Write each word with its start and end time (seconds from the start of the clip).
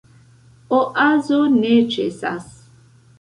Oazo 0.77 1.37
ne 1.57 1.73
ĉesas. 1.97 2.49